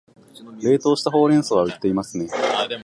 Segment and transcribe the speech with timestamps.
[0.59, 2.27] 冷凍したほうれん草は売っていますね